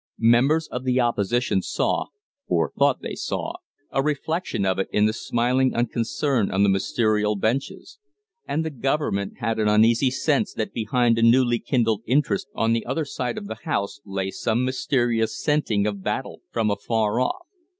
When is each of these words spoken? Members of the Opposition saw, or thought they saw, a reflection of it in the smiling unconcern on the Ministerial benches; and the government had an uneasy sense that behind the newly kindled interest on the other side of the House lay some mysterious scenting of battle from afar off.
Members 0.17 0.67
of 0.69 0.83
the 0.83 0.99
Opposition 0.99 1.61
saw, 1.61 2.07
or 2.47 2.73
thought 2.75 3.03
they 3.03 3.13
saw, 3.13 3.57
a 3.91 4.01
reflection 4.01 4.65
of 4.65 4.79
it 4.79 4.87
in 4.91 5.05
the 5.05 5.13
smiling 5.13 5.75
unconcern 5.75 6.49
on 6.49 6.63
the 6.63 6.69
Ministerial 6.69 7.35
benches; 7.35 7.99
and 8.47 8.65
the 8.65 8.71
government 8.71 9.33
had 9.41 9.59
an 9.59 9.67
uneasy 9.67 10.09
sense 10.09 10.55
that 10.55 10.73
behind 10.73 11.17
the 11.17 11.21
newly 11.21 11.59
kindled 11.59 12.01
interest 12.07 12.47
on 12.55 12.73
the 12.73 12.83
other 12.83 13.05
side 13.05 13.37
of 13.37 13.45
the 13.45 13.59
House 13.63 14.01
lay 14.03 14.31
some 14.31 14.65
mysterious 14.65 15.39
scenting 15.39 15.85
of 15.85 16.01
battle 16.01 16.41
from 16.51 16.71
afar 16.71 17.19
off. 17.19 17.45